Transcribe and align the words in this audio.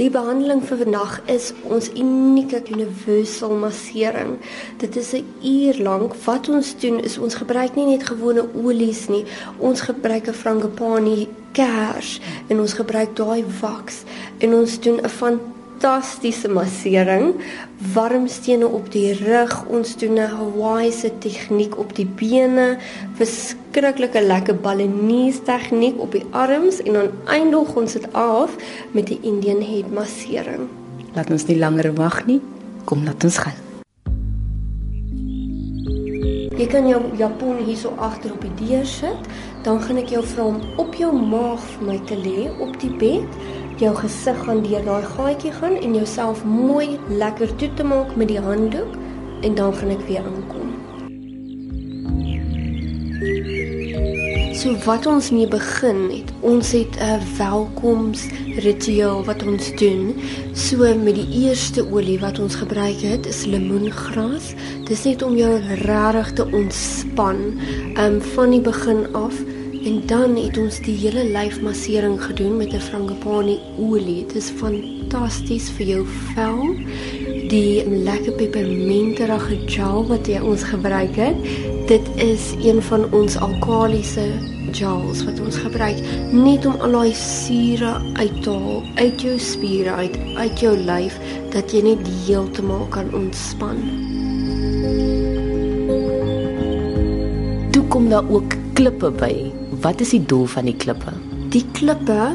Die 0.00 0.08
behandeling 0.08 0.62
vir 0.64 0.78
vandag 0.80 1.18
is 1.28 1.50
ons 1.68 1.90
unieke 1.92 2.62
universal 2.72 3.52
massering. 3.60 4.38
Dit 4.80 4.96
is 4.96 5.12
'n 5.12 5.26
uur 5.44 5.76
lank. 5.82 6.14
Wat 6.24 6.48
ons 6.48 6.72
doen 6.80 7.00
is 7.04 7.18
ons 7.18 7.34
gebruik 7.34 7.76
nie 7.76 7.86
net 7.86 8.08
gewone 8.08 8.48
olies 8.54 9.08
nie. 9.08 9.24
Ons 9.58 9.80
gebruik 9.80 10.28
'n 10.28 10.32
frangipani 10.32 11.28
kers 11.52 12.20
en 12.48 12.60
ons 12.60 12.72
gebruik 12.72 13.16
daai 13.16 13.44
wax 13.60 14.02
en 14.38 14.54
ons 14.54 14.80
doen 14.80 15.00
'n 15.02 15.08
fantastiese 15.08 15.59
massering, 16.48 17.34
warm 17.94 18.26
stene 18.28 18.66
op 18.66 18.90
die 18.92 19.12
rug, 19.14 19.64
ons 19.68 19.96
doen 19.96 20.18
'n 20.18 20.28
Hawaiise 20.28 21.10
tegniek 21.18 21.78
op 21.78 21.94
die 21.94 22.06
bene, 22.06 22.78
verskriklike 23.16 24.20
lekker 24.20 24.54
Balinese 24.54 25.42
tegniek 25.42 25.98
op 25.98 26.12
die 26.12 26.24
arms 26.32 26.82
en 26.82 26.92
dan 26.92 27.10
eindig 27.26 27.76
ons 27.76 27.92
dit 27.92 28.12
af 28.12 28.56
met 28.92 29.06
die 29.06 29.18
Indian 29.22 29.62
head 29.62 29.90
massering. 29.92 30.68
Laat 31.14 31.30
ons 31.30 31.46
nie 31.46 31.58
langer 31.58 31.94
wag 31.94 32.26
nie. 32.26 32.40
Kom 32.84 33.04
laat 33.04 33.24
ons 33.24 33.38
gaan. 33.38 33.70
Jy 36.60 36.66
kan 36.66 36.84
jou 36.88 37.00
japon 37.16 37.56
hierso 37.64 37.94
agter 37.96 38.32
op 38.32 38.42
die 38.44 38.66
deur 38.68 38.84
sit, 38.84 39.28
dan 39.64 39.80
gaan 39.80 39.96
ek 39.96 40.10
jou 40.12 40.20
vra 40.34 40.44
om 40.44 40.58
op 40.76 40.94
jou 40.94 41.12
maag 41.16 41.62
vir 41.72 41.86
my 41.86 41.96
te 42.04 42.18
lê 42.20 42.50
op 42.60 42.74
die 42.82 42.92
bed. 43.00 43.38
Jou 43.80 43.94
gesig 43.96 44.36
gaan 44.44 44.58
deur 44.60 44.82
daai 44.84 45.04
gaatjie 45.08 45.50
gaan 45.56 45.78
en 45.80 45.94
jouself 45.96 46.42
mooi 46.44 46.98
lekker 47.08 47.54
toe 47.56 47.68
te 47.74 47.84
maak 47.88 48.10
met 48.20 48.28
die 48.28 48.40
handdoek 48.44 48.96
en 49.40 49.54
dan 49.56 49.72
gaan 49.74 49.92
ek 49.94 50.02
weer 50.04 50.20
aankom. 50.20 50.68
So 54.60 54.74
wat 54.84 55.06
ons 55.08 55.30
mee 55.32 55.48
begin 55.48 56.02
het, 56.12 56.28
ons 56.44 56.72
het 56.76 56.98
'n 57.00 57.24
welkomsritueel 57.38 59.24
wat 59.24 59.46
ons 59.48 59.70
doen. 59.80 60.12
So 60.52 60.76
met 61.00 61.14
die 61.14 61.48
eerste 61.48 61.80
olie 61.92 62.18
wat 62.20 62.38
ons 62.38 62.54
gebruik 62.54 63.00
het, 63.00 63.26
is 63.26 63.44
lemoengras. 63.44 64.52
Dis 64.84 65.04
net 65.04 65.22
om 65.22 65.36
jou 65.36 65.56
regtig 65.88 66.32
te 66.32 66.44
ontspan, 66.52 67.36
um 67.96 68.20
van 68.20 68.50
die 68.50 68.60
begin 68.60 69.06
af. 69.12 69.34
En 69.84 70.02
dan 70.06 70.36
het 70.36 70.58
ons 70.58 70.76
die 70.84 70.94
hele 71.00 71.22
lyfmassering 71.32 72.18
gedoen 72.22 72.56
met 72.56 72.72
'n 72.72 72.80
frangipani 72.80 73.58
olie. 73.78 74.26
Dit 74.26 74.36
is 74.36 74.50
fantasties 74.50 75.70
vir 75.70 75.86
jou 75.86 76.06
vel. 76.06 76.76
Die 77.48 77.88
lekker 77.88 78.32
pepermenterige 78.32 79.58
gel 79.66 80.06
wat 80.06 80.26
jy 80.26 80.40
ons 80.40 80.62
gebruik 80.62 81.16
het, 81.16 81.36
dit 81.86 82.06
is 82.16 82.54
een 82.62 82.82
van 82.82 83.12
ons 83.12 83.36
alkalisiese 83.36 84.28
gels 84.72 85.24
wat 85.24 85.40
ons 85.40 85.56
gebruik 85.56 85.98
net 86.32 86.66
om 86.66 86.74
al 86.80 86.92
daai 86.92 87.14
sure 87.14 87.92
uit 88.14 88.42
te 88.42 88.50
haal 88.50 88.82
uit 88.94 89.22
jou 89.22 89.38
spiere 89.38 89.90
uit, 89.90 90.18
uit 90.34 90.60
jou 90.60 90.76
lyf 90.76 91.18
dat 91.50 91.72
jy 91.72 91.82
net 91.82 92.06
heeltemal 92.26 92.86
kan 92.88 93.14
ontspan. 93.14 93.76
Toe 97.70 97.84
kom 97.88 98.08
daar 98.08 98.30
ook 98.30 98.54
klippe 98.74 99.10
by. 99.10 99.59
Wat 99.80 100.00
is 100.00 100.10
die 100.12 100.20
doel 100.28 100.44
van 100.44 100.66
die 100.68 100.76
klippe? 100.76 101.12
Die 101.54 101.62
klippe 101.72 102.34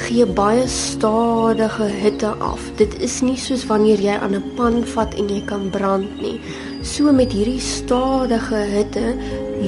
gee 0.00 0.24
baie 0.38 0.62
stadige 0.68 1.84
hitte 1.92 2.30
af. 2.40 2.62
Dit 2.80 2.94
is 3.04 3.18
nie 3.24 3.36
soos 3.40 3.66
wanneer 3.68 4.00
jy 4.00 4.14
aan 4.16 4.34
'n 4.34 4.54
pan 4.56 4.80
vat 4.94 5.12
en 5.20 5.28
jy 5.28 5.42
kan 5.44 5.68
brand 5.70 6.08
nie. 6.22 6.40
So 6.82 7.12
met 7.12 7.32
hierdie 7.32 7.60
stadige 7.60 8.60
hitte 8.72 9.14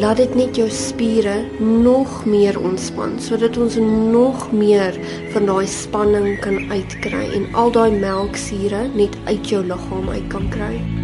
laat 0.01 0.17
dit 0.17 0.35
net 0.35 0.57
jou 0.57 0.71
spiere 0.71 1.45
nog 1.61 2.25
meer 2.25 2.57
ontspan 2.61 3.21
sodat 3.21 3.57
ons 3.57 3.77
nog 4.13 4.53
meer 4.53 4.97
van 5.33 5.47
daai 5.47 5.67
spanning 5.67 6.41
kan 6.41 6.71
uitkry 6.71 7.29
en 7.35 7.55
al 7.55 7.71
daai 7.71 7.91
melksure 7.91 8.89
net 8.95 9.17
uit 9.25 9.49
jou 9.49 9.65
liggaam 9.65 10.09
uit 10.09 10.29
kan 10.29 10.49
kry. 10.49 10.98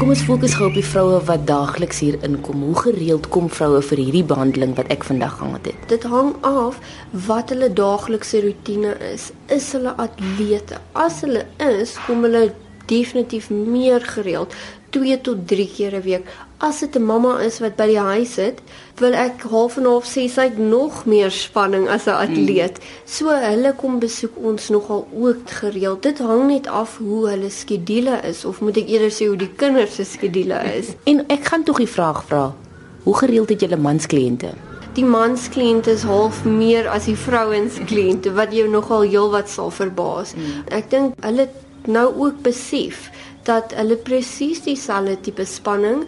Kom 0.00 0.08
ons 0.14 0.22
fokus 0.24 0.54
gou 0.56 0.64
op 0.70 0.76
die 0.78 0.84
vroue 0.86 1.18
wat 1.28 1.42
daagliks 1.44 1.98
hier 2.00 2.14
inkom. 2.24 2.62
Hoe 2.64 2.78
gereeld 2.86 3.26
kom 3.34 3.50
vroue 3.52 3.82
vir 3.84 4.00
hierdie 4.00 4.22
behandeling 4.30 4.70
wat 4.78 4.88
ek 4.94 5.04
vandag 5.04 5.34
gehad 5.36 5.68
het? 5.68 5.82
Dit 5.92 6.06
hang 6.08 6.30
af 6.48 6.78
wat 7.26 7.52
hulle 7.52 7.68
daaglikse 7.68 8.40
rotine 8.46 8.94
is. 9.10 9.26
Is 9.52 9.66
hulle 9.76 9.92
atlete? 10.00 10.80
As 10.96 11.20
hulle 11.20 11.44
is, 11.66 11.98
kom 12.06 12.24
hulle 12.24 12.46
definitief 12.90 13.50
meer 13.50 14.04
gereeld 14.14 14.54
2 14.90 15.20
tot 15.20 15.46
3 15.48 15.68
keer 15.76 15.94
'n 15.94 16.02
week. 16.02 16.24
As 16.58 16.80
dit 16.80 16.94
'n 16.96 17.04
mamma 17.04 17.38
is 17.40 17.58
wat 17.58 17.76
by 17.76 17.86
die 17.86 17.98
huis 17.98 18.32
sit, 18.32 18.58
wil 18.96 19.12
ek 19.12 19.42
half 19.42 19.76
en 19.76 19.84
half 19.84 20.04
sê 20.04 20.28
sy 20.28 20.42
het 20.42 20.58
nog 20.58 21.04
meer 21.06 21.30
spanning 21.30 21.88
as 21.88 22.06
'n 22.06 22.20
atleet. 22.26 22.78
Mm. 22.78 22.84
So 23.04 23.28
hulle 23.28 23.74
kom 23.76 23.98
besoek 23.98 24.34
ons 24.42 24.68
nogal 24.68 25.06
ook 25.14 25.50
gereeld. 25.50 26.02
Dit 26.02 26.18
hang 26.18 26.46
net 26.46 26.66
af 26.66 26.98
hoe 26.98 27.28
hulle 27.28 27.50
skedule 27.50 28.20
is 28.24 28.44
of 28.44 28.60
moet 28.60 28.76
ek 28.76 28.88
eerder 28.88 29.10
sê 29.10 29.26
hoe 29.26 29.36
die 29.36 29.54
kinders 29.56 29.94
se 29.94 30.04
skedule 30.04 30.58
is. 30.78 30.86
En 31.10 31.24
ek 31.28 31.44
gaan 31.44 31.62
tog 31.62 31.76
die 31.76 31.88
vraag 31.88 32.24
vra. 32.24 32.54
Hoe 33.02 33.16
gereeld 33.16 33.48
het 33.48 33.60
julle 33.60 33.76
manskliënte? 33.76 34.50
Die 34.92 35.04
manskliënte 35.04 35.90
is 35.90 36.02
half 36.02 36.44
meer 36.44 36.88
as 36.88 37.04
die 37.04 37.16
vrouens 37.16 37.78
kliënte 37.86 38.32
wat 38.32 38.52
jou 38.52 38.68
nogal 38.68 39.00
heelwat 39.00 39.48
sal 39.48 39.70
verbaas. 39.70 40.34
Mm. 40.34 40.42
Ek 40.68 40.90
dink 40.90 41.14
hulle 41.20 41.48
nou 41.86 42.08
ook 42.24 42.42
besef 42.42 43.08
dat 43.48 43.72
hulle 43.76 43.96
presies 43.96 44.62
dieselfde 44.66 45.16
tipe 45.20 45.44
spanning 45.44 46.04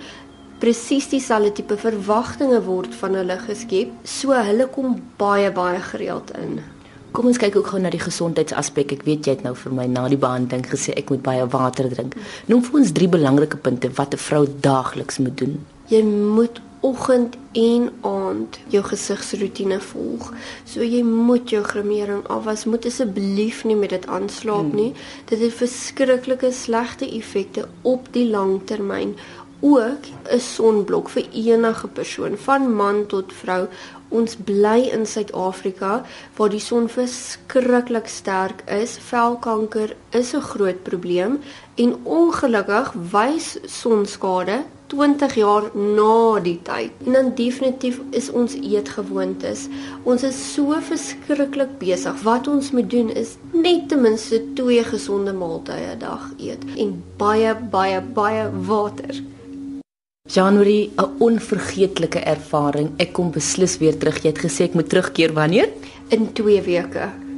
presies 0.59 1.09
dieselfde 1.09 1.53
tipe 1.53 1.77
verwagtinge 1.77 2.60
word 2.66 2.94
van 3.00 3.15
hulle 3.15 3.38
geskep 3.47 3.94
so 4.05 4.37
hulle 4.37 4.69
kom 4.75 4.99
baie 5.19 5.50
baie 5.50 5.81
gereeld 5.93 6.31
in 6.38 6.60
Kom 7.12 7.27
ons 7.28 7.37
kyk 7.37 7.59
ook 7.60 7.66
gou 7.69 7.78
na 7.83 7.91
die 7.93 8.00
gesondheidsaspek. 8.00 8.94
Ek 8.97 9.03
weet 9.05 9.27
jy 9.28 9.34
het 9.34 9.43
nou 9.44 9.53
vir 9.53 9.72
my 9.77 9.84
na 9.84 10.06
die 10.09 10.16
behandeling 10.16 10.65
gesê 10.65 10.94
ek 10.97 11.10
moet 11.12 11.21
baie 11.21 11.44
water 11.53 11.84
drink. 11.93 12.16
Noem 12.49 12.62
vir 12.65 12.78
ons 12.81 12.93
drie 12.97 13.09
belangrike 13.12 13.59
punte 13.60 13.91
wat 13.99 14.15
'n 14.16 14.22
vrou 14.28 14.47
daagliks 14.65 15.19
moet 15.19 15.37
doen. 15.37 15.59
Jy 15.93 16.03
moet 16.09 16.60
oggend 16.81 17.37
en 17.53 17.91
aand 18.00 18.22
jou 18.72 18.82
gesigsroetine 18.84 19.78
volg. 19.81 20.32
So 20.65 20.84
jy 20.84 21.03
moet 21.06 21.50
jou 21.50 21.62
grimering 21.65 22.25
afwas. 22.32 22.65
Moet 22.65 22.87
asseblief 22.91 23.65
nie 23.69 23.76
met 23.76 23.94
dit 23.94 24.06
aanslaap 24.06 24.69
hmm. 24.70 24.76
nie. 24.76 24.93
Dit 25.31 25.41
het 25.44 25.54
verskriklike 25.54 26.53
slegte 26.53 27.09
effekte 27.19 27.69
op 27.82 28.10
die 28.16 28.28
langtermyn. 28.31 29.16
Ook 29.62 30.09
'n 30.34 30.41
sonblok 30.41 31.09
vir 31.09 31.26
enige 31.32 31.88
persoon 31.88 32.37
van 32.37 32.75
man 32.75 33.06
tot 33.06 33.32
vrou. 33.32 33.69
Ons 34.09 34.37
bly 34.37 34.91
in 34.92 35.06
Suid-Afrika 35.06 36.04
waar 36.37 36.50
die 36.50 36.60
son 36.60 36.88
verskriklik 36.88 38.09
sterk 38.09 38.62
is. 38.66 38.98
Velkanker 38.98 39.97
is 40.10 40.34
'n 40.34 40.41
groot 40.41 40.82
probleem 40.82 41.41
en 41.75 42.00
ongelukkig 42.04 42.92
wys 43.12 43.59
sonskade 43.65 44.65
20 44.92 45.34
jaar 45.34 45.70
na 45.75 46.41
die 46.44 46.58
tyd. 46.62 46.92
En 47.06 47.16
dan 47.16 47.30
definitief 47.34 48.00
is 48.10 48.28
ons 48.30 48.54
eetgewoontes. 48.60 49.66
Ons 50.04 50.22
is 50.28 50.38
so 50.53 50.76
verskriklik 50.84 51.78
besig. 51.80 52.19
Wat 52.26 52.48
ons 52.53 52.70
moet 52.76 52.91
doen 52.92 53.08
is 53.16 53.36
net 53.56 53.88
ten 53.88 54.04
minste 54.04 54.42
2 54.58 54.84
gesonde 54.92 55.32
maaltye 55.32 55.97
'n 55.97 55.98
dag 55.98 56.30
eet 56.36 56.62
en 56.76 57.03
baie 57.16 57.54
baie 57.70 58.00
baie 58.00 58.44
water. 58.69 59.22
Januarie, 60.28 60.92
'n 60.97 61.10
onvergeetlike 61.19 62.19
ervaring. 62.19 62.91
Ek 62.97 63.12
kom 63.12 63.30
beslis 63.30 63.78
weer 63.78 63.98
terug. 63.98 64.22
Jy 64.22 64.28
het 64.28 64.44
gesê 64.44 64.64
ek 64.64 64.74
moet 64.74 64.88
terugkeer 64.88 65.32
wanneer? 65.32 65.69
In 66.09 66.32
2 66.32 66.62
weke. 66.62 67.31